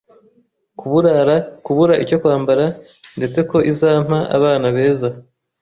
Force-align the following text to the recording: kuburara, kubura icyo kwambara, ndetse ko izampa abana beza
kuburara, 0.79 1.35
kubura 1.65 1.93
icyo 2.03 2.17
kwambara, 2.21 2.65
ndetse 3.17 3.39
ko 3.49 3.57
izampa 3.71 4.17
abana 4.37 4.67
beza 4.75 5.09